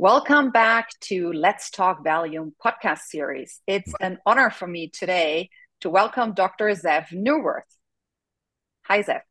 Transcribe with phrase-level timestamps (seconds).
[0.00, 3.60] Welcome back to Let's Talk Value podcast series.
[3.66, 5.50] It's an honor for me today
[5.80, 6.66] to welcome Dr.
[6.66, 7.62] Zeev Neuwirth.
[8.82, 9.22] Hi, Zeev.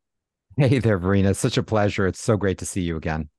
[0.58, 1.30] Hey there, Verena.
[1.30, 2.06] It's such a pleasure.
[2.06, 3.30] It's so great to see you again.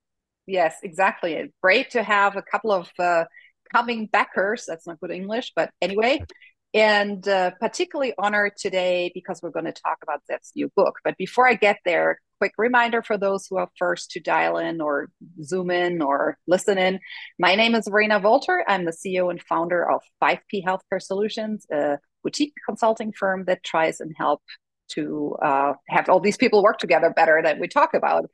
[0.47, 1.33] Yes, exactly.
[1.33, 3.25] It's great to have a couple of uh,
[3.71, 4.65] coming backers.
[4.67, 6.23] That's not good English, but anyway.
[6.71, 10.99] And uh, particularly honored today because we're going to talk about Zeev's new book.
[11.03, 14.81] But before I get there, quick reminder for those who are first to dial in
[14.81, 15.09] or
[15.43, 16.99] zoom in or listen in.
[17.37, 18.63] My name is Verena Wolter.
[18.67, 23.99] I'm the CEO and founder of 5P Healthcare Solutions, a boutique consulting firm that tries
[23.99, 24.41] and help
[24.89, 28.25] to uh, have all these people work together better that we talk about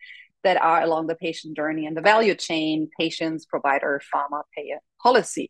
[0.44, 5.50] that are along the patient journey and the value chain, patients, provider, pharma, payer, policy.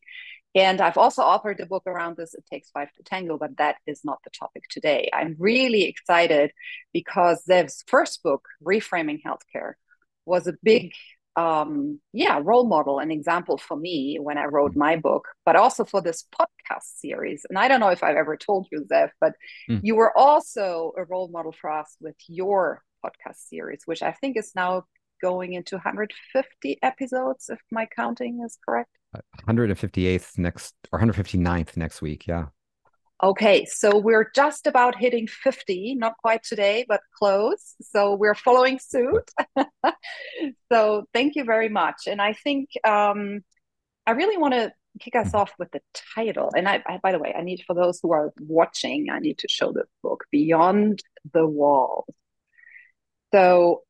[0.55, 3.75] And I've also authored a book around this, It Takes Five to Tango, but that
[3.85, 5.09] is not the topic today.
[5.13, 6.51] I'm really excited
[6.93, 9.73] because Zeev's first book, Reframing Healthcare,
[10.25, 10.93] was a big
[11.35, 15.83] um, yeah, role model and example for me when I wrote my book, but also
[15.83, 17.45] for this podcast series.
[17.49, 19.33] And I don't know if I've ever told you, Zeev, but
[19.69, 19.81] mm.
[19.83, 24.37] you were also a role model for us with your podcast series, which I think
[24.37, 24.85] is now
[25.21, 28.89] going into 150 episodes, if my counting is correct.
[29.47, 32.27] 158th next or 159th next week.
[32.27, 32.47] Yeah.
[33.23, 37.75] Okay, so we're just about hitting 50, not quite today, but close.
[37.81, 39.31] So we're following suit.
[40.71, 42.07] so thank you very much.
[42.07, 43.39] And I think um,
[44.05, 45.37] I really want to kick us mm-hmm.
[45.37, 45.81] off with the
[46.15, 46.51] title.
[46.55, 49.37] And I, I, by the way, I need for those who are watching, I need
[49.39, 51.01] to show the book Beyond
[51.33, 52.05] the Walls.
[53.33, 53.83] So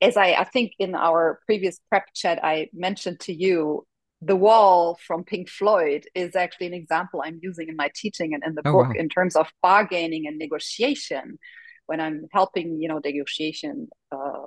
[0.00, 3.86] as I, I think in our previous prep chat, I mentioned to you
[4.24, 8.42] the wall from Pink Floyd is actually an example I'm using in my teaching and
[8.44, 8.94] in the oh, book wow.
[8.96, 11.38] in terms of bargaining and negotiation.
[11.86, 14.46] When I'm helping, you know, negotiation uh,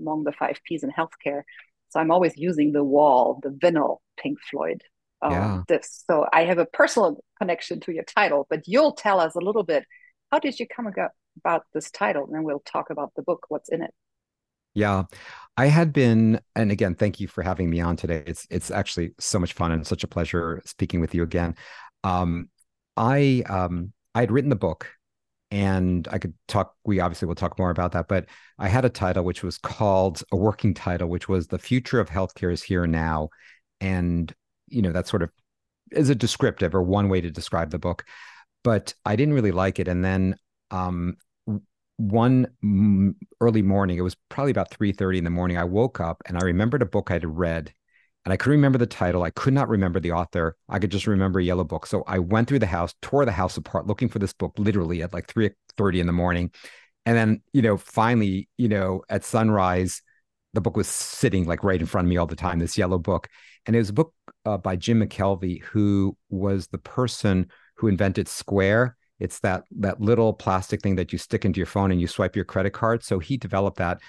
[0.00, 1.42] among the five P's in healthcare,
[1.90, 4.82] so I'm always using the wall, the vinyl Pink Floyd
[5.22, 5.62] um, yeah.
[5.68, 6.04] this.
[6.10, 9.62] So I have a personal connection to your title, but you'll tell us a little
[9.62, 9.84] bit.
[10.30, 10.86] How did you come
[11.38, 12.24] about this title?
[12.24, 13.94] And then we'll talk about the book, what's in it.
[14.74, 15.04] Yeah.
[15.56, 18.22] I had been, and again, thank you for having me on today.
[18.26, 21.56] It's it's actually so much fun and such a pleasure speaking with you again.
[22.04, 22.48] Um,
[22.96, 24.88] I um, I had written the book,
[25.50, 26.74] and I could talk.
[26.84, 28.26] We obviously will talk more about that, but
[28.58, 32.08] I had a title which was called a working title, which was "The Future of
[32.08, 33.28] Healthcare is Here Now,"
[33.80, 34.32] and
[34.68, 35.30] you know that sort of
[35.90, 38.04] is a descriptive or one way to describe the book.
[38.64, 40.36] But I didn't really like it, and then
[40.70, 41.16] um,
[41.96, 42.46] one
[43.40, 45.56] early morning, it was probably about 3:30 in the morning.
[45.56, 47.72] I woke up and I remembered a book I had read
[48.24, 49.22] and I couldn't remember the title.
[49.22, 50.56] I could not remember the author.
[50.68, 51.86] I could just remember a yellow book.
[51.86, 55.02] So I went through the house, tore the house apart, looking for this book literally
[55.02, 56.50] at like 3:30 in the morning.
[57.04, 60.02] And then, you know, finally, you know, at sunrise,
[60.54, 62.98] the book was sitting like right in front of me all the time, this yellow
[62.98, 63.28] book.
[63.66, 64.14] And it was a book
[64.44, 70.32] uh, by Jim McKelvey, who was the person who invented Square it's that that little
[70.32, 73.04] plastic thing that you stick into your phone and you swipe your credit card.
[73.04, 74.00] So he developed that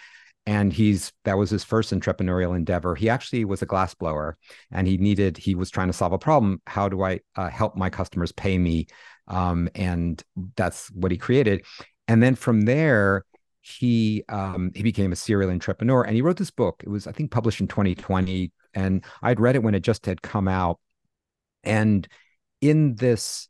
[0.47, 2.95] and he's that was his first entrepreneurial endeavor.
[2.95, 4.37] He actually was a glass blower
[4.71, 6.61] and he needed he was trying to solve a problem.
[6.65, 8.87] How do i uh, help my customers pay me?
[9.27, 10.21] Um, and
[10.55, 11.63] that's what he created.
[12.07, 13.23] And then from there
[13.61, 16.81] he um, he became a serial entrepreneur and he wrote this book.
[16.83, 20.23] It was i think published in 2020 and i'd read it when it just had
[20.23, 20.79] come out.
[21.63, 22.07] And
[22.61, 23.47] in this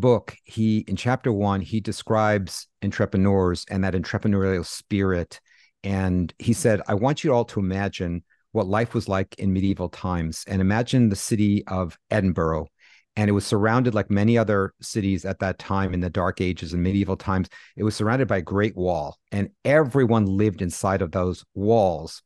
[0.00, 5.40] book, he in chapter one, he describes entrepreneurs and that entrepreneurial spirit.
[5.82, 9.88] And he said, I want you all to imagine what life was like in medieval
[9.88, 12.68] times and imagine the city of Edinburgh.
[13.18, 16.74] And it was surrounded, like many other cities at that time in the dark ages
[16.74, 21.12] and medieval times, it was surrounded by a great wall, and everyone lived inside of
[21.12, 22.22] those walls.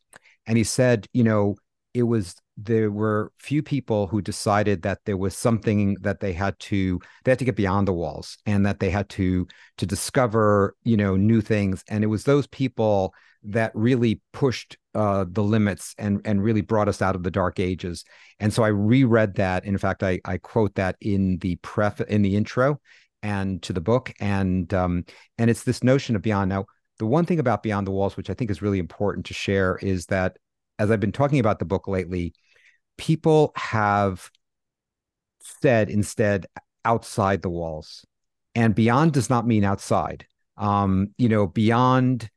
[0.46, 1.54] And he said, you know,
[1.94, 6.58] it was there were few people who decided that there was something that they had
[6.58, 9.46] to they had to get beyond the walls and that they had to
[9.78, 11.82] to discover you know new things.
[11.88, 16.88] And it was those people that really pushed uh, the limits and and really brought
[16.88, 18.04] us out of the dark ages.
[18.38, 19.64] And so i reread that.
[19.64, 22.80] In fact i i quote that in the pref in the intro
[23.22, 24.12] and to the book.
[24.20, 25.04] And um
[25.38, 26.50] and it's this notion of beyond.
[26.50, 26.66] Now
[26.98, 29.78] the one thing about beyond the walls which i think is really important to share
[29.80, 30.36] is that
[30.78, 32.34] as i've been talking about the book lately
[33.00, 34.30] people have
[35.40, 36.44] said instead
[36.84, 38.04] outside the walls.
[38.54, 40.26] And beyond does not mean outside.
[40.58, 42.28] Um, you know, beyond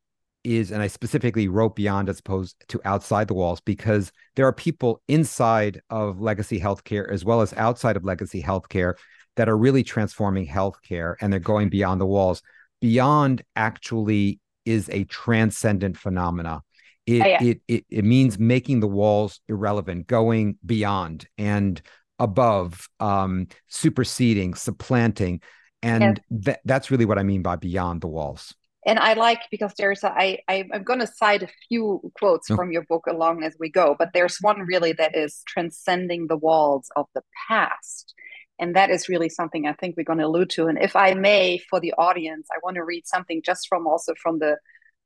[0.45, 4.53] is, and I specifically wrote beyond as opposed to outside the walls because there are
[4.53, 8.93] people inside of legacy healthcare as well as outside of legacy healthcare
[9.35, 12.41] that are really transforming healthcare and they're going beyond the walls.
[12.79, 16.61] Beyond actually is a transcendent phenomena
[17.05, 17.43] It, oh, yeah.
[17.43, 21.81] it it it means making the walls irrelevant, going beyond and
[22.19, 25.41] above, um, superseding, supplanting,
[25.81, 26.55] and yeah.
[26.63, 28.53] that's really what I mean by beyond the walls
[28.85, 32.49] and I like because there's a, I, I I'm going to cite a few quotes
[32.51, 32.55] oh.
[32.55, 36.37] from your book along as we go, but there's one really that is transcending the
[36.37, 38.13] walls of the past,
[38.59, 40.67] and that is really something I think we're going to allude to.
[40.67, 44.13] And if I may, for the audience, I want to read something just from also
[44.21, 44.57] from the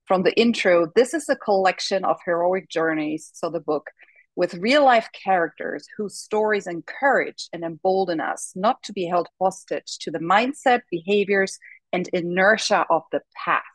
[0.07, 0.92] from the intro.
[0.95, 3.89] This is a collection of heroic journeys, so the book
[4.38, 9.98] with real life characters whose stories encourage and embolden us not to be held hostage
[10.00, 11.57] to the mindset, behaviors,
[11.92, 13.65] and inertia of the past.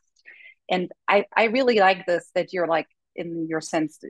[0.70, 2.86] And I, I really like this that you're like,
[3.16, 4.08] in your sense, uh,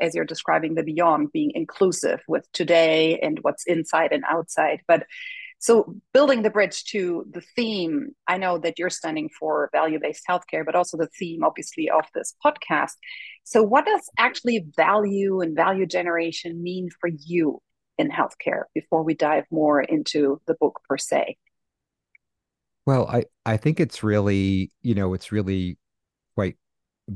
[0.00, 4.80] as you're describing the beyond, being inclusive with today and what's inside and outside.
[4.88, 5.06] But
[5.62, 10.24] so building the bridge to the theme, I know that you're standing for value based
[10.28, 12.94] healthcare, but also the theme, obviously, of this podcast.
[13.44, 17.62] So, what does actually value and value generation mean for you
[17.96, 21.36] in healthcare before we dive more into the book per se?
[22.84, 25.78] Well, I, I think it's really, you know, it's really
[26.34, 26.56] quite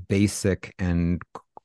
[0.06, 1.20] basic and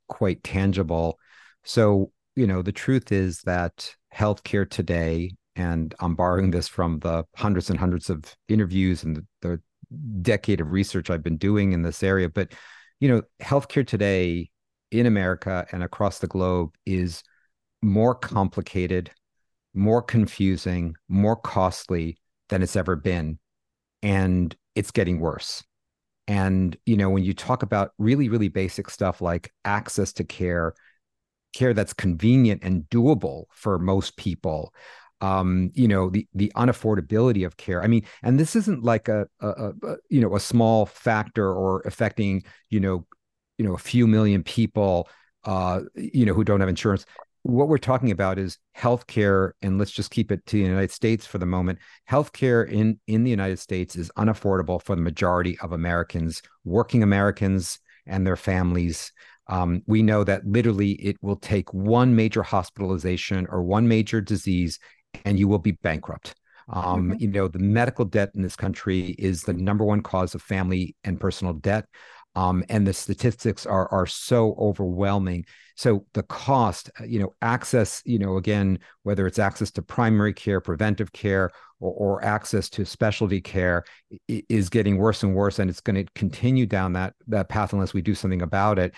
[0.07, 1.19] quite tangible.
[1.63, 7.25] So, you know, the truth is that healthcare today, and I'm borrowing this from the
[7.35, 9.61] hundreds and hundreds of interviews and the, the
[10.21, 12.53] decade of research I've been doing in this area, but,
[12.99, 14.49] you know, healthcare today
[14.91, 17.23] in America and across the globe is
[17.81, 19.11] more complicated,
[19.73, 22.17] more confusing, more costly
[22.49, 23.39] than it's ever been
[24.03, 25.63] and it's getting worse.
[26.27, 30.73] And, you know, when you talk about really, really basic stuff like access to care,
[31.53, 34.73] care that's convenient and doable for most people,
[35.21, 37.83] um, you know, the the unaffordability of care.
[37.83, 41.81] I mean, and this isn't like a, a, a you know a small factor or
[41.81, 43.05] affecting you know
[43.57, 45.07] you know a few million people
[45.45, 47.05] uh, you know who don't have insurance
[47.43, 51.25] what we're talking about is healthcare, and let's just keep it to the United States
[51.25, 51.79] for the moment.
[52.09, 57.79] Healthcare in in the United States is unaffordable for the majority of Americans, working Americans
[58.05, 59.11] and their families.
[59.47, 64.79] Um, we know that literally it will take one major hospitalization or one major disease,
[65.25, 66.35] and you will be bankrupt.
[66.69, 67.15] Um.
[67.19, 70.95] You know, the medical debt in this country is the number one cause of family
[71.03, 71.85] and personal debt.
[72.33, 75.45] Um, and the statistics are are so overwhelming.
[75.75, 80.33] So the cost, uh, you know, access, you know, again, whether it's access to primary
[80.33, 81.49] care, preventive care,
[81.79, 83.83] or, or access to specialty care,
[84.27, 87.93] is getting worse and worse, and it's going to continue down that that path unless
[87.93, 88.93] we do something about it.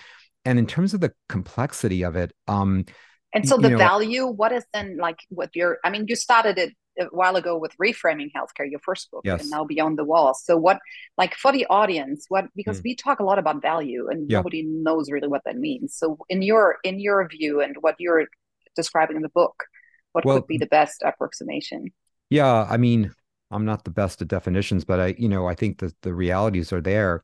[0.45, 2.85] And in terms of the complexity of it, um,
[3.33, 5.79] and so the know, value, what is then like what your?
[5.83, 9.41] I mean, you started it a while ago with reframing healthcare your first book yes.
[9.41, 10.79] and now beyond the walls so what
[11.17, 12.83] like for the audience what because mm.
[12.83, 14.37] we talk a lot about value and yeah.
[14.37, 18.27] nobody knows really what that means so in your in your view and what you're
[18.75, 19.63] describing in the book
[20.11, 21.91] what well, would be the best approximation
[22.29, 23.11] yeah i mean
[23.51, 26.71] i'm not the best at definitions but i you know i think that the realities
[26.71, 27.23] are there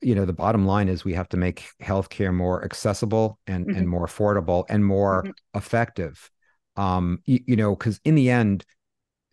[0.00, 3.78] you know the bottom line is we have to make healthcare more accessible and mm-hmm.
[3.78, 5.58] and more affordable and more mm-hmm.
[5.58, 6.30] effective.
[6.76, 8.64] Um you, you know because in the end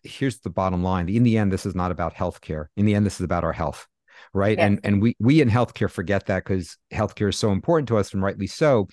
[0.02, 1.08] here's the bottom line.
[1.08, 2.66] In the end this is not about healthcare.
[2.76, 3.86] In the end this is about our health
[4.32, 4.58] right?
[4.58, 4.66] Yes.
[4.66, 8.12] and and we we in healthcare forget that because healthcare is so important to us
[8.12, 8.88] and rightly so.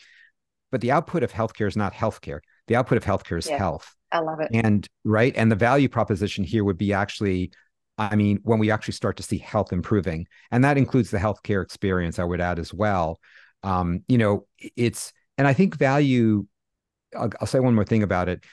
[0.72, 2.40] But the output of healthcare is not healthcare.
[2.68, 3.96] The output of healthcare is health.
[4.12, 4.50] I love it.
[4.54, 5.34] And right?
[5.36, 7.52] And the value proposition here would be actually
[7.98, 11.64] i mean when we actually start to see health improving and that includes the healthcare
[11.64, 13.20] experience i would add as well
[13.64, 14.46] um you know
[14.76, 16.46] it's and i think value
[17.16, 18.44] I'll, I'll say one more thing about it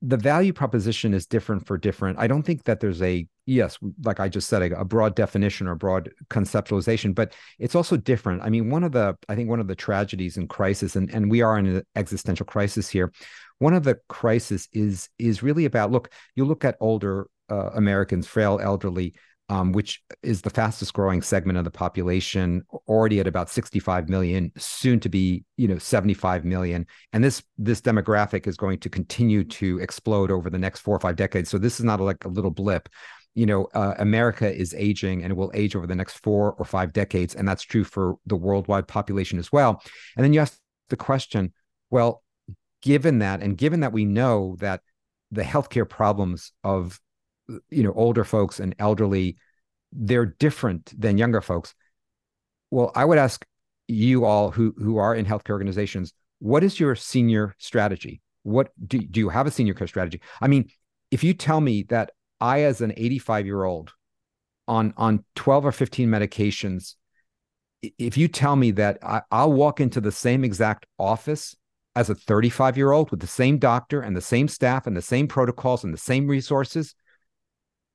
[0.00, 2.18] the value proposition is different for different.
[2.18, 5.66] I don't think that there's a yes, like I just said, a, a, broad definition
[5.66, 8.42] or broad conceptualization, but it's also different.
[8.42, 11.30] I mean, one of the I think one of the tragedies and crisis, and and
[11.30, 13.12] we are in an existential crisis here.
[13.58, 16.10] One of the crisis is is really about look.
[16.36, 19.14] You look at older uh, Americans, frail, elderly
[19.50, 24.52] um, which is the fastest growing segment of the population, already at about 65 million,
[24.58, 26.86] soon to be, you know, 75 million.
[27.12, 31.00] And this this demographic is going to continue to explode over the next four or
[31.00, 31.48] five decades.
[31.48, 32.90] So this is not like a little blip.
[33.34, 36.64] You know, uh, America is aging and it will age over the next four or
[36.64, 39.82] five decades, and that's true for the worldwide population as well.
[40.16, 40.58] And then you ask
[40.90, 41.54] the question,
[41.88, 42.22] well,
[42.82, 44.82] given that, and given that we know that
[45.30, 47.00] the healthcare problems of
[47.70, 49.36] you know older folks and elderly
[49.92, 51.74] they're different than younger folks.
[52.70, 53.46] Well i would ask
[53.86, 58.20] you all who who are in healthcare organizations what is your senior strategy?
[58.44, 60.20] What do, do you have a senior care strategy?
[60.40, 60.68] I mean
[61.10, 63.92] if you tell me that i as an 85 year old
[64.68, 66.94] on on 12 or 15 medications
[67.98, 71.56] if you tell me that I, I'll walk into the same exact office
[71.94, 75.02] as a 35 year old with the same doctor and the same staff and the
[75.02, 76.94] same protocols and the same resources,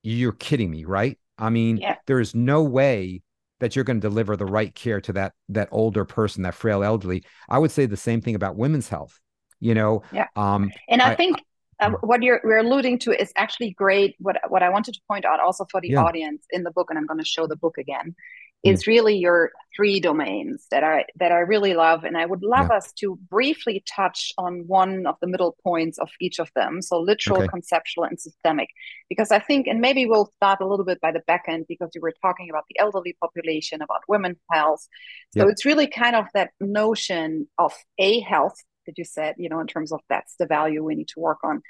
[0.03, 1.17] you're kidding me, right?
[1.37, 1.95] I mean, Yeah.
[2.05, 3.21] there is no way
[3.59, 6.83] that you're going to deliver the right care to that that older person, that frail
[6.83, 7.23] elderly.
[7.49, 9.19] I would say the same thing about women's health.
[9.59, 10.27] You know, Yeah.
[10.35, 11.41] um, And I, I- think
[11.79, 11.95] uh, Mm.
[12.07, 14.15] what you're we're alluding to is actually great.
[14.19, 16.03] What what I wanted to point out also for the Yeah.
[16.03, 18.15] audience in the book, and I'm going to show the book again,
[18.63, 22.71] Is really your three domains that I that I really love, and I would love
[22.71, 26.81] us to briefly touch on one of the middle points of each of them.
[26.81, 27.49] So literal, Okay.
[27.49, 28.69] conceptual, and systemic,
[29.09, 31.89] because I think, and maybe we'll start a little bit by the back end because
[31.93, 34.87] you were talking about the elderly population, about women's health.
[35.31, 35.49] So Yep.
[35.49, 38.55] it's really kind of that notion of a health
[38.85, 41.39] that you said, you know, in terms of that's the value we need to work
[41.43, 41.61] on.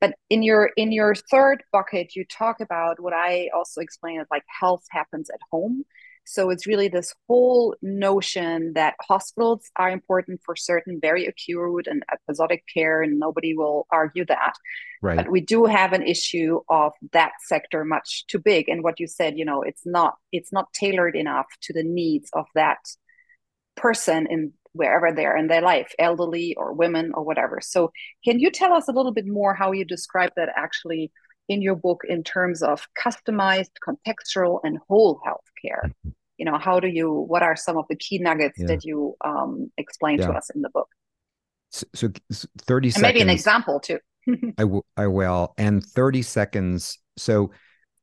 [0.00, 4.26] But in your in your third bucket, you talk about what I also explain as
[4.30, 5.84] like health happens at home.
[6.26, 12.02] So it's really this whole notion that hospitals are important for certain very acute and
[12.12, 14.54] episodic care, and nobody will argue that.
[15.02, 15.16] right.
[15.16, 18.68] But we do have an issue of that sector much too big.
[18.68, 22.28] And what you said, you know, it's not it's not tailored enough to the needs
[22.32, 22.78] of that
[23.76, 27.60] person in wherever they're in their life, elderly or women or whatever.
[27.62, 27.92] So
[28.24, 31.12] can you tell us a little bit more how you describe that actually
[31.48, 35.86] in your book in terms of customized, contextual, and whole healthcare?
[35.86, 36.10] Mm-hmm.
[36.38, 37.10] You know, how do you?
[37.12, 38.66] What are some of the key nuggets Yeah.
[38.68, 40.88] that you um, explain to us in the book,
[41.70, 43.02] So, so 30 and seconds.
[43.02, 43.98] maybe an example too?
[44.58, 44.84] I will.
[44.96, 45.54] I will.
[45.56, 46.98] And 30 seconds.
[47.16, 47.50] So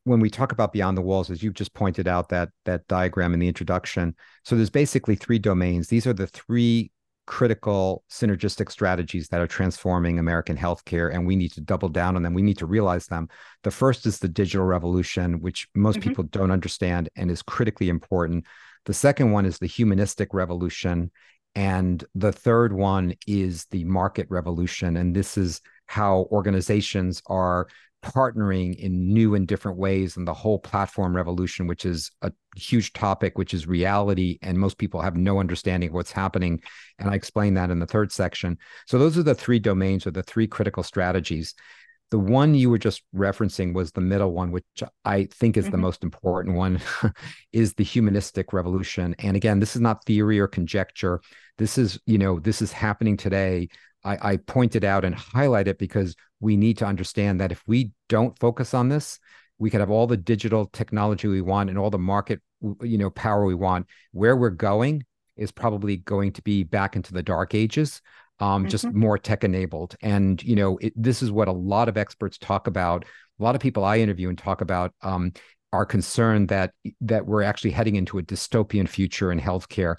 [0.06, 3.34] when we talk about beyond the walls, as you've just pointed out that that diagram
[3.34, 5.88] in the introduction, so there's basically three domains.
[5.88, 6.92] These are the three
[7.26, 12.24] critical synergistic strategies that are transforming American healthcare, and we need to double down on
[12.24, 12.34] them.
[12.34, 13.30] We need to realize them.
[13.64, 16.04] The first is the digital revolution, which most Mhm.
[16.04, 18.46] people don't understand and is critically important.
[18.86, 21.12] The second one is the humanistic revolution.
[21.56, 24.98] And the third one is the market revolution.
[24.98, 27.68] And this is how organizations are
[28.04, 32.94] partnering in new and different ways and the whole platform revolution which is a huge
[32.94, 36.62] topic which is reality and most people have no understanding of what's happening.
[37.00, 38.58] And i explain that in the third section.
[38.88, 41.56] So those are the three domains or the three critical strategies.
[42.12, 44.66] The one you were just referencing was the middle one which
[45.06, 45.82] i think is the Mhm.
[45.88, 46.80] most important one
[47.54, 49.16] is the humanistic revolution.
[49.20, 51.22] And again this is not theory or conjecture.
[51.58, 53.70] This is you know this is happening today.
[54.06, 57.92] I, I pointed out and highlight it because we need to understand that if we
[58.10, 59.20] don't focus on this,
[59.58, 62.42] we could have all the digital technology we want and all the market,
[62.82, 63.88] you know, power we want.
[64.12, 65.06] Where we're going
[65.38, 68.02] is probably going to be back into the dark ages,
[68.40, 68.94] um, just Mhm.
[68.94, 69.96] more tech enabled.
[70.02, 73.06] And you know, it, this is what a lot of experts talk about.
[73.40, 75.32] A lot of people I interview and talk about um,
[75.72, 76.72] are concerned that
[77.02, 79.96] that we're actually heading into a dystopian future in healthcare.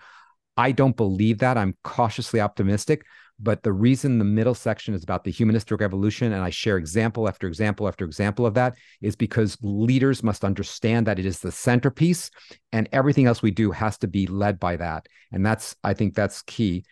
[0.56, 1.56] I don't believe that.
[1.56, 3.04] I'm cautiously optimistic.
[3.44, 7.28] But the reason the middle section is about the humanistic revolution, and I share example
[7.28, 11.52] after example after example of that, is because leaders must understand that it is the
[11.52, 12.30] centerpiece,
[12.72, 15.06] and everything else we do has to be led by that.
[15.30, 16.84] And that's, I think, that's key.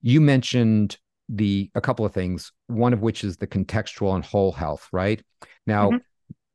[0.00, 0.96] You mentioned
[1.28, 5.20] the a couple of things, one of which is the contextual and whole health, right?
[5.66, 6.00] Now, Mhm.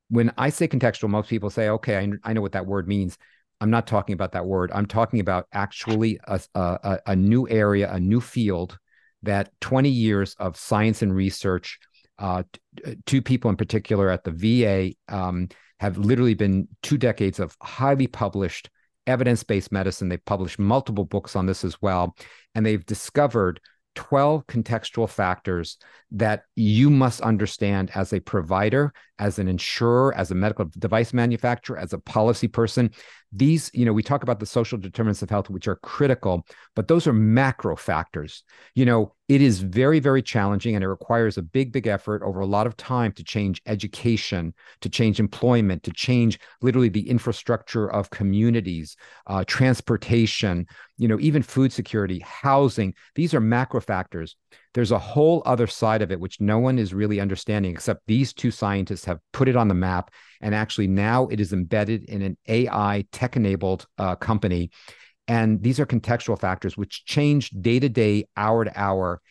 [0.07, 3.17] when I say contextual, most people say, okay, I, I know what that word means.
[3.59, 4.71] I'm not talking about that word.
[4.73, 8.79] I'm talking about actually a, a, a new area, a new field
[9.23, 11.79] that 20 years of science and research,
[12.19, 12.43] uh,
[12.85, 15.49] t- two people in particular at the VA um,
[15.79, 18.69] have literally been two decades of highly published
[19.07, 20.09] evidence based medicine.
[20.09, 22.15] They've published multiple books on this as well.
[22.55, 23.59] And they've discovered
[23.95, 25.77] 12 contextual factors
[26.11, 31.77] that you must understand as a provider, as an insurer, as a medical device manufacturer,
[31.77, 32.91] as a policy person.
[33.32, 36.88] These, you know, we talk about the social determinants of health, which are critical, but
[36.88, 38.43] those are macro factors.
[38.75, 42.41] You know, it is very, very challenging and it requires a big, big effort over
[42.41, 47.91] a lot of time to change education, to change employment, to change literally the infrastructure
[47.91, 50.67] of communities, uh, transportation,
[50.98, 52.93] you know, even food security, housing.
[53.15, 54.36] These are macro factors.
[54.73, 58.33] There's a whole other side of it, which no one is really understanding, except these
[58.33, 60.11] two scientists have put it on the map.
[60.41, 64.71] And actually, now it is embedded in an AI tech enabled uh, company.
[65.27, 69.21] And these are contextual factors which change day to day, hour to hour.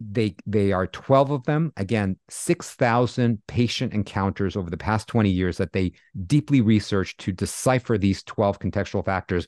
[0.00, 1.72] They they are 12 of them.
[1.76, 5.92] Again, 6,000 patient encounters over the past 20 years that they
[6.26, 9.46] deeply researched to decipher these 12 contextual factors.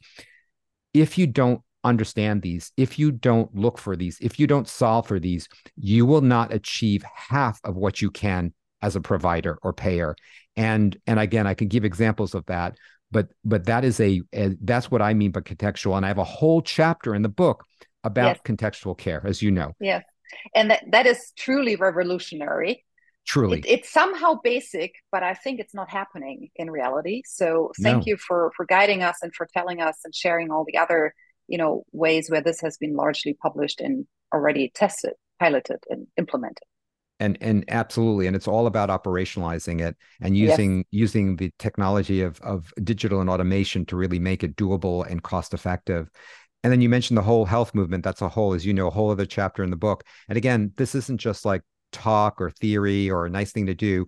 [0.93, 5.07] If you don't understand these, if you don't look for these, if you don't solve
[5.07, 9.73] for these, you will not achieve half of what you can as a provider or
[9.73, 10.17] payer.
[10.57, 12.77] And and again, I can give examples of that.
[13.15, 15.97] but but that is a, a that's what I mean by contextual.
[15.97, 17.65] And I have a whole chapter in the book
[18.03, 18.41] about yes.
[18.45, 19.73] contextual care, as you know.
[19.81, 20.05] Yes,
[20.55, 22.85] and that that is truly revolutionary.
[23.27, 27.23] Truly, it, it's somehow basic, but I think it's not happening in reality.
[27.25, 28.03] So thank no.
[28.07, 31.15] you for for guiding us and for telling us and sharing all the other
[31.49, 36.65] you know ways where this has been largely published and already tested piloted and implemented.
[37.21, 40.87] And and absolutely and it's all about operationalizing it and using yes.
[40.91, 45.55] using the technology of of digital and automation to really make it doable and cost
[45.55, 46.11] effective.
[46.65, 48.91] And then you mentioned the whole health movement that's a whole as you know a
[48.91, 50.03] whole other chapter in the book.
[50.29, 54.07] And again this isn't just like talk or theory or a nice thing to do.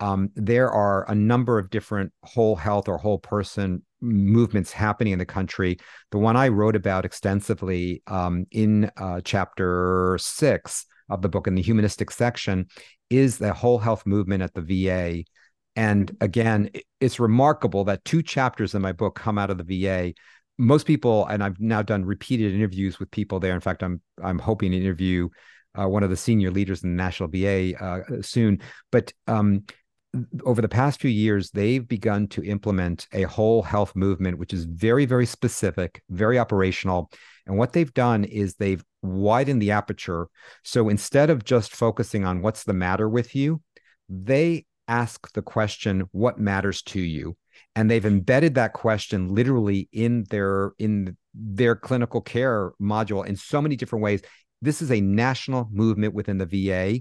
[0.00, 5.18] Um, there are a number of different whole health or whole person movements happening in
[5.18, 5.78] the country.
[6.10, 11.54] The one I wrote about extensively um, in uh, chapter six of the book in
[11.54, 12.66] the humanistic section
[13.10, 15.24] is the whole health movement at the VA.
[15.76, 20.12] And again, it's remarkable that two chapters in my book come out of the VA.
[20.58, 23.54] Most people, and I've now done repeated interviews with people there.
[23.54, 25.28] In fact, I'm I'm hoping to interview
[25.78, 28.60] uh, one of the senior leaders in the National VA uh, soon.
[28.90, 29.64] But um,
[30.44, 34.64] over the past few years, they've begun to implement a whole health movement, which is
[34.64, 37.10] very, very specific, very operational.
[37.46, 40.28] And what they've done is they've widened the aperture.
[40.64, 43.62] So instead of just focusing on what's the matter with you,
[44.08, 47.36] they ask the question, what matters to you?
[47.76, 53.60] And they've embedded that question literally in their in their clinical care module in so
[53.60, 54.22] many different ways.
[54.62, 57.00] This is a national movement within the VA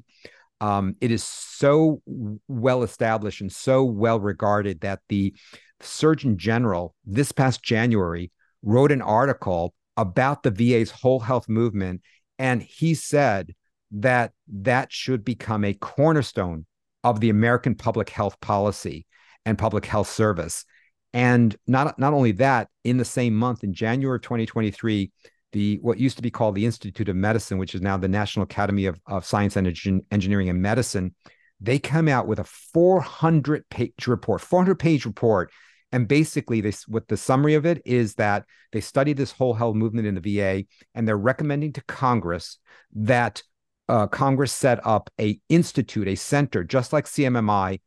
[0.61, 2.01] um, it is so
[2.47, 5.35] well established and so well regarded that the
[5.81, 8.31] Surgeon General this past January
[8.63, 12.01] wrote an article about the VA's whole health movement.
[12.39, 13.53] And he said
[13.91, 16.65] that that should become a cornerstone
[17.03, 19.05] of the American public health policy
[19.45, 20.65] and public health service.
[21.13, 25.11] And not, not only that, in the same month, in January of 2023,
[25.51, 28.43] the what used to be called the Institute of Medicine, which is now the National
[28.43, 29.67] Academy of, of Science and
[30.11, 31.15] Engineering and Medicine,
[31.59, 35.51] they come out with a 400 page report, 400 page report.
[35.91, 39.75] And basically, this what the summary of it is that they study this whole health
[39.75, 42.57] movement in the VA, and they're recommending to Congress
[42.93, 43.41] that
[43.88, 47.79] uh, Congress set up a institute, a center, just like CMMI,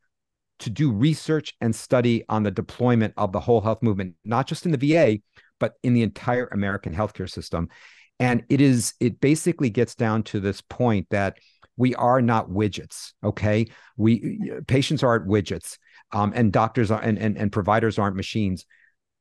[0.59, 4.65] to do research and study on the deployment of the whole health movement, not just
[4.65, 5.19] in the VA,
[5.61, 7.69] but in the entire American healthcare system.
[8.19, 11.37] And it is, it basically gets down to this point that
[11.77, 13.13] we are not widgets.
[13.23, 13.67] Okay.
[13.95, 15.77] We patients aren't widgets.
[16.11, 18.65] Um, and doctors are and, and, and providers aren't machines.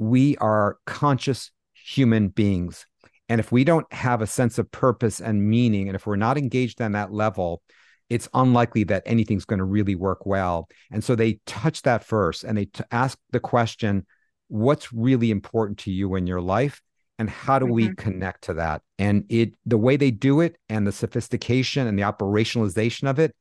[0.00, 2.86] We are conscious human beings.
[3.28, 6.36] And if we don't have a sense of purpose and meaning, and if we're not
[6.36, 7.62] engaged on that level,
[8.08, 10.68] it's unlikely that anything's going to really work well.
[10.90, 14.04] And so they touch that first and they t- ask the question
[14.50, 16.82] what's really important to you in your life
[17.20, 17.74] and how do mm-hmm.
[17.74, 21.96] we connect to that and it the way they do it and the sophistication and
[21.96, 23.34] the operationalization of it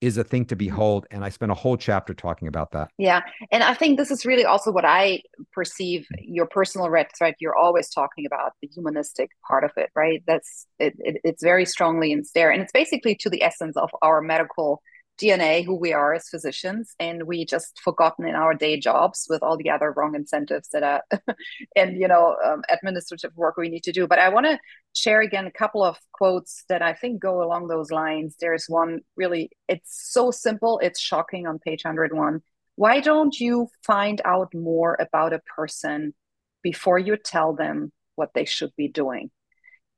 [0.00, 0.66] is a thing to mm-hmm.
[0.66, 4.12] behold and i spent a whole chapter talking about that yeah and i think this
[4.12, 5.20] is really also what i
[5.52, 10.22] perceive your personal red thread you're always talking about the humanistic part of it right
[10.28, 13.90] that's it, it it's very strongly in there and it's basically to the essence of
[14.00, 14.80] our medical
[15.22, 19.42] DNA, who we are as physicians, and we just forgotten in our day jobs with
[19.42, 21.02] all the other wrong incentives that are,
[21.76, 24.06] and you know, um, administrative work we need to do.
[24.06, 24.58] But I want to
[24.94, 28.36] share again a couple of quotes that I think go along those lines.
[28.40, 32.42] There's one really, it's so simple, it's shocking on page 101.
[32.74, 36.14] Why don't you find out more about a person
[36.62, 39.30] before you tell them what they should be doing?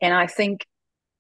[0.01, 0.67] And I think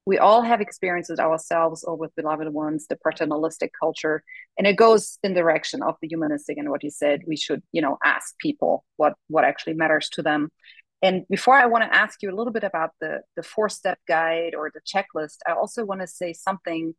[0.07, 4.23] we all have experiences ourselves or with beloved ones the paternalistic culture
[4.59, 7.62] and it goes in the direction of the humanistic and what you said we should
[7.73, 10.51] you know ask people what what actually matters to them.
[11.03, 13.99] And before i want to ask you a little bit about the the four step
[14.09, 16.95] guide or the checklist i also want to say something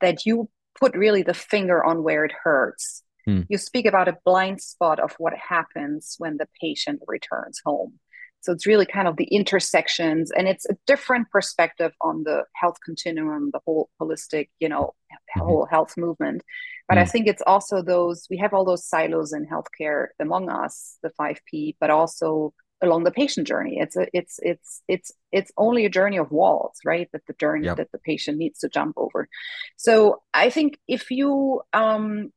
[0.00, 3.02] that you put really the finger on where it hurts.
[3.24, 3.42] Hmm.
[3.48, 7.98] you speak about a blind spot of what happens when the patient returns home
[8.40, 12.76] so it's really kind of the intersections, and it's a different perspective on the health
[12.84, 15.40] continuum, the whole holistic, you know, mm-hmm.
[15.40, 16.42] whole health movement.
[16.88, 17.02] But mm.
[17.02, 21.10] I think it's also those we have all those silos in healthcare among us, the
[21.10, 23.78] five P, but also along the patient journey.
[23.80, 27.08] It's a it's it's it's it's only a journey of walls, right?
[27.12, 27.78] That the journey yep.
[27.78, 29.28] that the patient needs to jump over.
[29.76, 32.32] So I think if you um,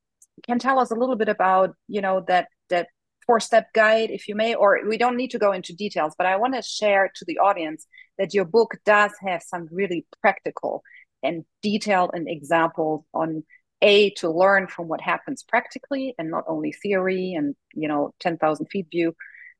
[0.46, 2.88] can tell us a little bit about you know that that
[3.30, 6.26] four step guide, if you may, or we don't need to go into details, but
[6.26, 7.86] I want to share to the audience
[8.18, 10.82] that your book does have some really practical
[11.22, 13.44] and detailed and examples on
[13.84, 18.66] a to learn from what happens practically and not only theory and you know 10,000
[18.66, 19.14] feet view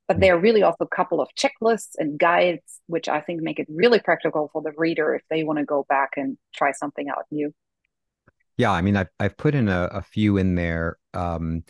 [0.08, 3.60] but there are really also a couple of checklists and guides which i think make
[3.60, 7.08] it really practical for the reader if they want to go back and try something
[7.08, 7.54] out new.
[8.58, 11.64] Yeah i mean i've, I've put in a, a few in there um,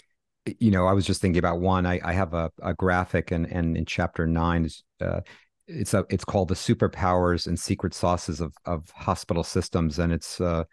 [0.60, 3.46] you know i was just thinking about one i, I have a, a graphic and
[3.46, 5.22] and in chapter nine is uh,
[5.68, 10.42] it's a it's called the superpowers and secret sauces of of hospital systems and it's
[10.42, 10.64] uh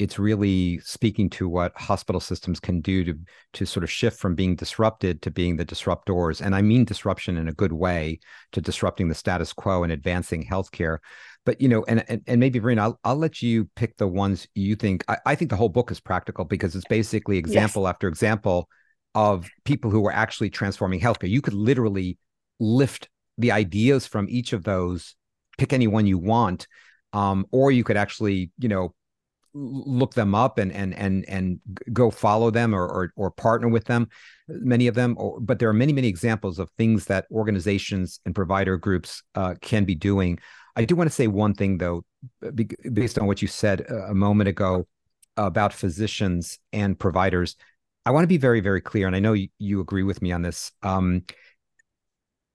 [0.00, 3.14] it's really speaking to what hospital systems can do to
[3.52, 7.36] to sort of shift from being disrupted to being the disruptors and i mean disruption
[7.36, 8.18] in a good way
[8.52, 10.98] to disrupting the status quo and advancing healthcare
[11.44, 14.48] but you know and and, and maybe Verena, I'll, I'll let you pick the ones
[14.54, 17.90] you think I, I think the whole book is practical because it's basically example yes.
[17.90, 18.68] after example
[19.14, 21.30] of people who were actually transforming healthcare.
[21.30, 22.18] You could literally
[22.58, 25.16] lift the ideas from each of those
[25.58, 26.66] pick any one you want
[27.12, 28.94] um, or you could actually you know
[29.54, 31.60] look them up and and and and
[31.92, 34.08] go follow them or or, or partner with them
[34.48, 38.34] many of them or, but there are many many examples of things that organizations and
[38.34, 40.38] provider groups uh, can be doing.
[40.76, 42.04] I do want to say one thing though
[42.92, 44.88] based on what you said a moment ago
[45.36, 47.56] about physicians and providers
[48.06, 50.32] i want to be very very clear and i know you, you agree with me
[50.32, 51.22] on this um,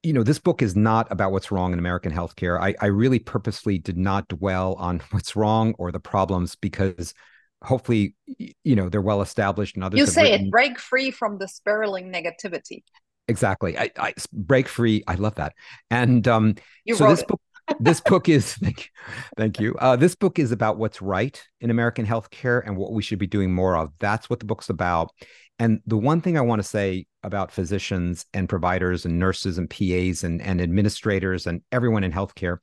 [0.03, 2.59] you know, this book is not about what's wrong in American healthcare.
[2.59, 7.13] I, I really purposely did not dwell on what's wrong or the problems because
[7.63, 8.15] hopefully,
[8.63, 9.99] you know, they're well established and others.
[9.99, 10.47] You say written...
[10.47, 12.83] it break free from the spiraling negativity.
[13.27, 13.77] Exactly.
[13.77, 15.03] I, I break free.
[15.07, 15.53] I love that.
[15.91, 17.27] And um, you so this it.
[17.27, 17.41] book,
[17.79, 18.89] this book is thank you,
[19.37, 19.75] thank you.
[19.79, 23.27] Uh, this book is about what's right in American healthcare and what we should be
[23.27, 23.91] doing more of.
[23.99, 25.11] That's what the book's about.
[25.57, 29.69] And the one thing I want to say about physicians and providers and nurses and
[29.69, 32.57] PAs and, and administrators and everyone in healthcare,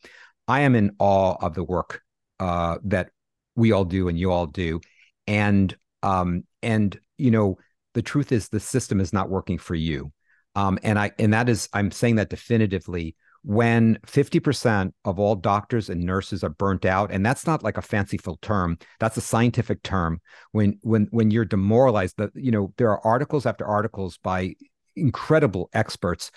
[0.48, 2.00] I am in awe of the work
[2.40, 3.10] uh, that
[3.54, 4.80] we all do and you all do.
[5.26, 7.58] And um, and you know,
[7.94, 10.12] the truth is the system is not working for you.
[10.54, 15.88] Um, and I and that is I'm saying that definitively when 50% of all doctors
[15.88, 19.84] and nurses are burnt out and that's not like a fanciful term that's a scientific
[19.84, 24.52] term when when when you're demoralized that you know there are articles after articles by
[24.96, 26.32] incredible experts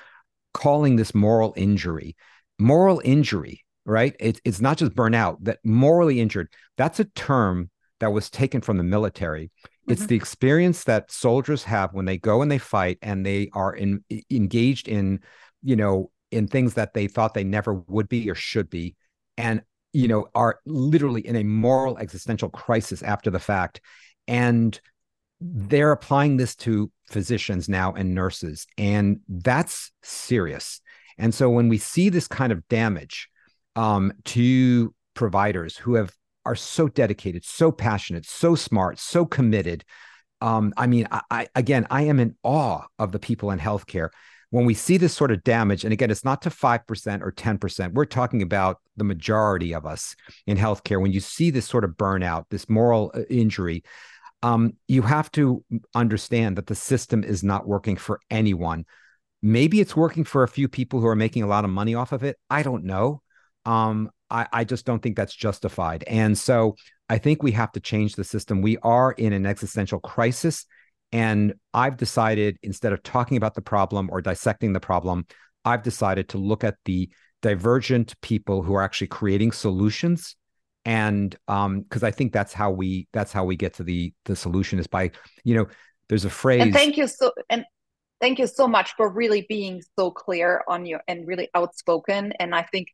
[0.54, 2.16] calling this moral injury.
[2.60, 4.16] Moral injury right?
[4.20, 8.78] It, it's not just burnout that morally injured that's a term that was taken from
[8.78, 9.46] the military.
[9.46, 9.94] Mm-hmm.
[9.94, 13.74] it's the experience that soldiers have when they go and they fight and they are
[13.74, 15.22] in, engaged in
[15.64, 18.96] you know in things that they thought they never would be or should be.
[19.38, 19.62] And
[19.92, 23.82] you know are literally in a moral existential crisis after the fact.
[24.28, 24.80] And
[25.42, 28.68] they're applying this to physicians now and nurses.
[28.78, 30.82] And that's serious.
[31.18, 33.30] And so when we see this kind of damage
[33.76, 36.14] um, to providers who have
[36.46, 39.84] are so dedicated so passionate so smart so committed
[40.42, 44.10] um, i mean I, I again i am in awe of the people in healthcare
[44.52, 47.94] when we see this sort of damage, and again, it's not to 5% or 10%,
[47.94, 50.16] we're talking about the majority of us
[50.48, 51.02] in healthcare.
[51.02, 53.84] When you see this sort of burnout, this moral uh, injury,
[54.42, 58.86] um, you have to understand that the system is not working for anyone.
[59.42, 62.12] Maybe it's working for a few people who are making a lot of money off
[62.12, 62.38] of it.
[62.50, 63.22] I don't know.
[63.66, 66.04] Um, I, I just don't think that's justified.
[66.08, 66.76] And so
[67.10, 68.62] I think we have to change the system.
[68.62, 70.66] We are in an existential crisis.
[71.12, 75.26] And I've decided instead of talking about the problem or dissecting the problem,
[75.66, 77.10] I've decided to look at the
[77.42, 80.36] divergent people who are actually creating solutions.
[80.86, 84.36] And um because i think that's how we that's how we get to the the
[84.36, 85.12] solution is by
[85.44, 85.68] you know
[86.08, 87.66] there's a phrase and thank you so and
[88.22, 92.32] thank you so much for really being so clear on your and really outspoken.
[92.40, 92.88] And i think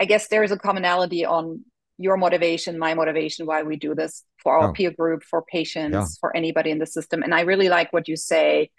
[0.00, 1.64] i guess there is a commonality on
[1.98, 4.72] your motivation, my motivation, why we do this for our oh.
[4.72, 6.06] peer group, for patients, yeah.
[6.20, 7.24] for anybody in the system.
[7.24, 8.70] And I really like what you say.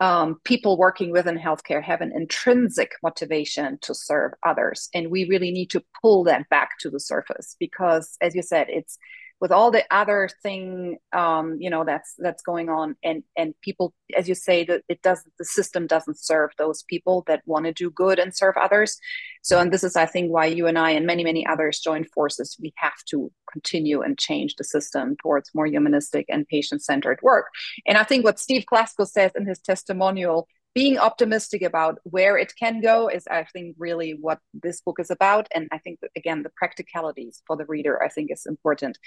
[0.00, 4.88] Um, people working within healthcare have an intrinsic motivation to serve others.
[4.94, 8.68] And we really need to pull that back to the surface because, as you said,
[8.70, 8.96] it's
[9.42, 13.92] with all the other thing um, you know that's that's going on and and people
[14.16, 17.72] as you say that it doesn't the system doesn't serve those people that want to
[17.72, 18.98] do good and serve others
[19.42, 22.04] so and this is i think why you and i and many many others join
[22.04, 27.46] forces we have to continue and change the system towards more humanistic and patient-centered work.
[27.86, 32.52] And i think what steve klasko says in his testimonial being optimistic about where it
[32.58, 35.46] can go is i think really what this book is about.
[35.54, 38.98] And i think that, again the practicalities for the reader i think is important.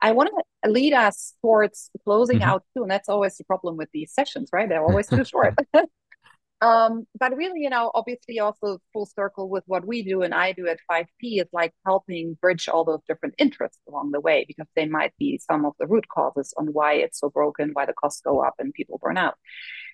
[0.00, 0.30] I want
[0.64, 2.50] to lead us towards closing mm-hmm.
[2.50, 4.68] out too and that's always the problem with these sessions right?
[4.68, 5.54] They're always too short
[6.62, 10.52] Um, but really, you know, obviously also full circle with what we do and I
[10.52, 14.66] do at 5P is like helping bridge all those different interests along the way because
[14.76, 17.94] they might be some of the root causes on why it's so broken, why the
[17.94, 19.36] costs go up and people burn out.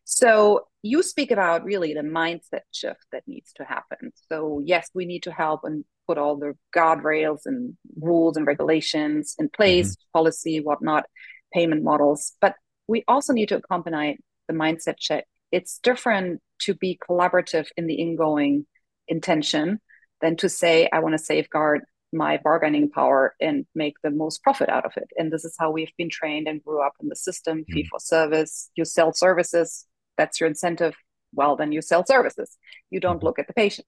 [0.04, 4.12] So you speak about really the mindset shift that needs to happen.
[4.28, 9.34] So yes, we need to help and put all the guardrails and rules and regulations
[9.38, 10.18] in place, mm-hmm.
[10.18, 11.06] policy, whatnot,
[11.52, 12.32] payment models.
[12.40, 12.54] But
[12.86, 15.26] we also need to accompany the mindset shift.
[15.52, 18.66] It's different to be collaborative in the ingoing
[19.08, 19.80] intention
[20.20, 21.82] than to say, I want to safeguard
[22.12, 25.08] my bargaining power and make the most profit out of it.
[25.16, 27.72] And this is how we've been trained and grew up in the system mm-hmm.
[27.72, 28.70] fee for service.
[28.76, 30.94] You sell services, that's your incentive.
[31.32, 32.56] Well, then you sell services.
[32.90, 33.26] You don't mm-hmm.
[33.26, 33.86] look at the patient.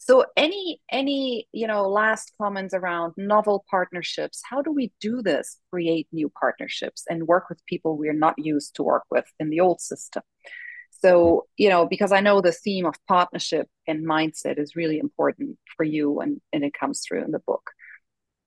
[0.00, 4.40] So any any you know last comments around novel partnerships?
[4.48, 5.58] How do we do this?
[5.72, 9.58] Create new partnerships and work with people we're not used to work with in the
[9.60, 10.22] old system.
[11.00, 15.56] So, you know, because I know the theme of partnership and mindset is really important
[15.76, 17.70] for you and, and it comes through in the book.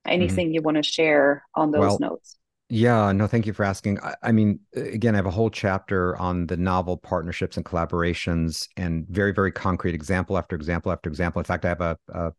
[0.06, 0.56] Anything mm-hmm.
[0.56, 2.38] you want to share on those well, notes?
[2.70, 4.00] Yeah, no, thank you for asking.
[4.00, 8.68] I, I, mean, again, I have a whole chapter on the novel partnerships and collaborations
[8.78, 11.40] and very, very concrete example after example after example.
[11.40, 12.32] In fact, I have a, a,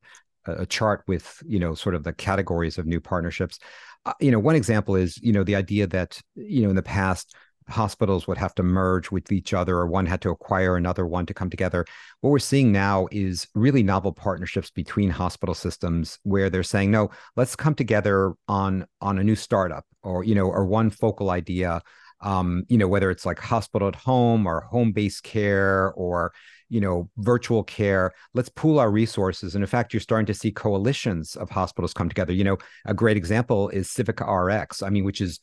[0.47, 3.59] a chart with, you know, sort of the categories of new partnerships.
[4.05, 6.83] Uh, you know, one example is, you know, the idea that, you know, in the
[6.83, 7.37] past,
[7.69, 11.27] hospitals would have to merge with each other or one had to acquire another one
[11.27, 11.85] to come together.
[12.21, 17.11] What we're seeing now is really novel partnerships between hospital systems where they're saying, no,
[17.37, 21.83] let's come together on on a new startup or you know, or one focal idea.
[22.21, 26.33] Um, you know, whether it's like hospital at home or home-based care or
[26.73, 30.51] you know virtual care let's pool our resources and in fact you're starting to see
[30.51, 35.05] coalitions of hospitals come together you know a great example is civica rx i mean
[35.05, 35.39] which is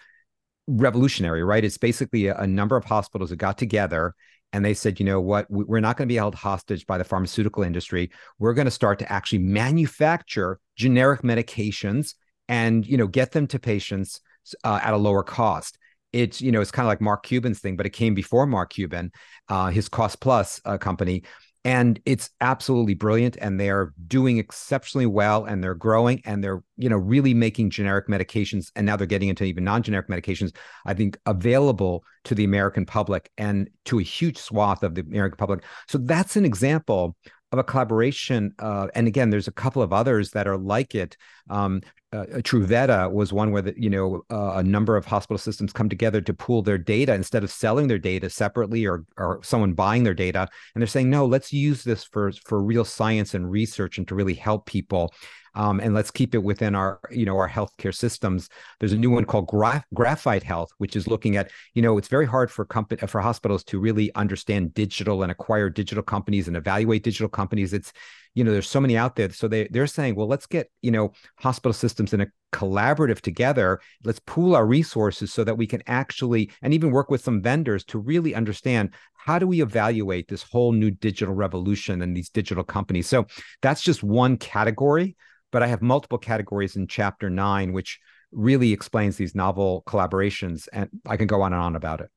[0.70, 1.64] revolutionary, right?
[1.64, 4.14] It's basically a, a, number of hospitals that got together
[4.52, 7.04] and they said, you know what, we're not going to be held hostage by the
[7.04, 8.10] pharmaceutical industry.
[8.40, 12.16] We're going to start to actually manufacture generic medications
[12.48, 14.20] and you know get them to patients
[14.64, 15.78] uh, at a lower cost.
[16.12, 18.72] It's you know it's kind of like Mark Cuban's thing, but it came before Mark
[18.72, 19.12] Cuban,
[19.48, 21.24] uh, his Cost Plus uh, company
[21.66, 26.64] and it's absolutely brilliant and they are doing exceptionally well and they're growing and they're
[26.78, 30.94] you know really making generic medications and now they're getting into even non-generic medications i
[30.94, 35.64] think available to the american public and to a huge swath of the american public
[35.88, 37.16] so that's an example
[37.52, 38.54] of a collaboration.
[38.60, 41.18] Uh, and again, there's a couple of others that are like it.
[41.50, 45.72] Um, uh, Truveta was one where the, you know uh, a number of hospital systems
[45.72, 49.74] come together to pool their data instead of selling their data separately or or someone
[49.74, 53.52] buying their data, and they're saying no, let's use this for for real science and
[53.52, 55.14] research and to really help people
[55.56, 58.50] um, and let's keep it within our you know our healthcare systems.
[58.80, 62.08] There's a new one called Graph- Graphite Health, which is looking at you know it's
[62.08, 66.58] very hard for company for hospitals to really understand digital and acquire digital companies and
[66.58, 67.74] evaluate digital companies.
[67.74, 67.94] It's
[68.36, 70.92] you know there's so many out there so they they're saying well let's get you
[70.92, 75.82] know hospital systems in a collaborative together let's pool our resources so that we can
[75.88, 80.44] actually and even work with some vendors to really understand how do we evaluate this
[80.44, 83.26] whole new digital revolution and these digital companies so
[83.62, 85.16] that's just one category
[85.52, 88.00] but I have multiple categories in chapter nine, which
[88.32, 90.68] really explains these novel collaborations.
[90.72, 92.10] And I can go on and on about it.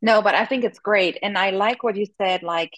[0.00, 1.18] No, but I think it's great.
[1.22, 2.72] And I like what you said, like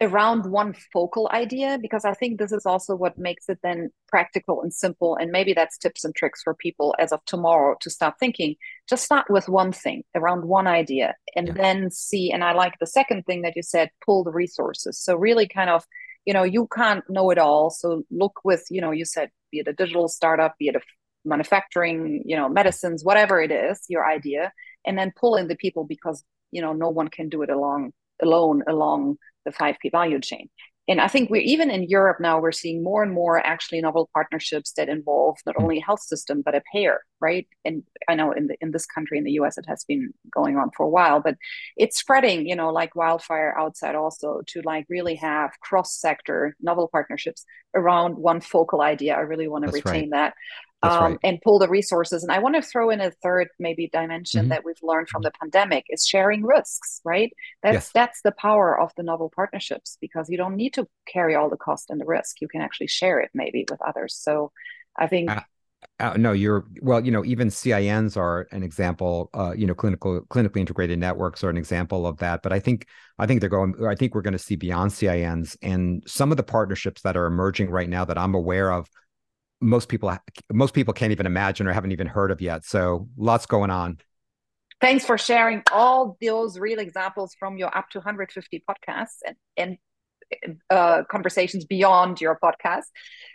[0.00, 4.62] around one focal idea, because I think this is also what makes it then practical
[4.62, 5.16] and simple.
[5.16, 8.54] And maybe that's tips and tricks for people as of tomorrow to start thinking.
[8.88, 11.54] Just start with one thing around one idea and yeah.
[11.54, 12.30] then see.
[12.30, 15.00] And I like the second thing that you said, pull the resources.
[15.00, 15.84] So really kind of
[16.28, 17.70] you know you can't know it all.
[17.70, 20.80] So look with you know you said be it a digital startup be it a
[21.24, 24.52] manufacturing you know medicines whatever it is your idea
[24.86, 27.92] and then pull in the people because you know no one can do it along
[28.22, 30.50] alone along the 5p value chain
[30.88, 34.08] and I think we're even in Europe now, we're seeing more and more actually novel
[34.14, 35.62] partnerships that involve not hmm.
[35.62, 37.46] only a health system, but a payer, right?
[37.64, 40.56] And I know in the, in this country, in the US, it has been going
[40.56, 41.36] on for a while, but
[41.76, 46.88] it's spreading, you know, like wildfire outside also to like really have cross sector novel
[46.90, 49.14] partnerships around one focal idea.
[49.14, 50.32] I really want to That's retain right.
[50.32, 50.34] that
[50.82, 51.18] um, right.
[51.24, 52.22] and pull the resources.
[52.22, 54.48] And I want to throw in a third maybe dimension mm-hmm.
[54.50, 55.28] that we've learned from mm-hmm.
[55.28, 57.32] the pandemic is sharing risks, right?
[57.62, 57.90] That's yes.
[57.92, 61.56] that's the power of the novel partnerships because you don't need to carry all the
[61.56, 62.40] cost and the risk.
[62.40, 64.14] You can actually share it maybe with others.
[64.14, 64.52] So
[64.96, 65.30] I think.
[65.30, 65.40] Uh,
[66.00, 67.04] uh, no, you're well.
[67.04, 69.30] You know, even CINs are an example.
[69.32, 72.42] Uh, you know, clinical clinically integrated networks are an example of that.
[72.42, 72.86] But I think
[73.18, 73.74] I think they're going.
[73.86, 77.26] I think we're going to see beyond CINs and some of the partnerships that are
[77.26, 78.88] emerging right now that I'm aware of
[79.60, 80.16] most people
[80.52, 82.64] most people can't even imagine or haven't even heard of yet.
[82.64, 83.98] So lots going on.
[84.80, 89.78] Thanks for sharing all those real examples from your up to 150 podcasts and, and
[90.70, 92.84] uh, conversations beyond your podcast.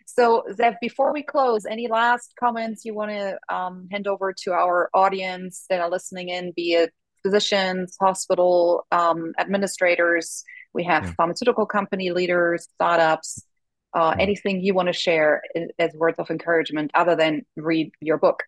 [0.05, 4.53] So, Zeev, before we close, any last comments you want to um, hand over to
[4.53, 11.13] our audience that are listening in, be it physicians, hospital um, administrators, we have yeah.
[11.13, 13.43] pharmaceutical company leaders, startups,
[13.93, 15.41] uh, anything you want to share
[15.79, 18.43] as words of encouragement other than read your book?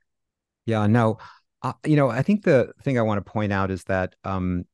[0.66, 1.18] Yeah, no,
[1.62, 4.66] uh, you know, I think the thing I want to point out is that um,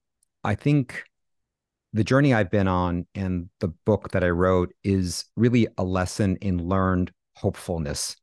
[0.43, 1.03] I think
[1.93, 6.37] the journey I've been on and the book that I wrote is really a lesson
[6.37, 8.15] in learned hopefulness.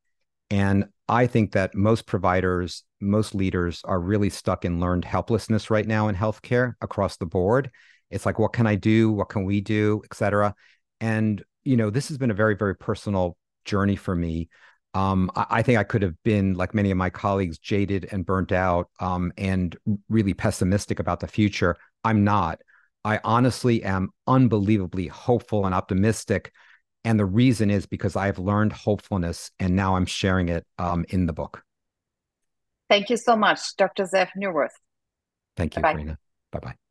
[0.50, 5.86] And I think that most providers, most leaders are really stuck in learned helplessness right
[5.86, 7.70] now in healthcare across the board.
[8.10, 9.12] It's like, what can I do?
[9.12, 10.54] What can we do, et cetera.
[11.00, 14.48] And, you know, this has been a very, very personal journey for me.
[14.94, 18.24] Um, I, I, think I could have been, like many of my colleagues, jaded and
[18.24, 19.76] burnt out um, and
[20.08, 21.76] really pessimistic about the future.
[22.04, 22.60] I'm not.
[23.04, 26.52] I honestly am unbelievably hopeful and optimistic.
[27.04, 31.26] And the reason is because I've learned hopefulness and now I'm sharing it um, in
[31.26, 31.62] the book.
[32.88, 34.04] Thank you so much, Dr.
[34.04, 34.68] Zeev Neuwirth.
[35.56, 35.92] Thank you, Bye-bye.
[35.92, 36.18] Karina.
[36.52, 36.87] Bye bye.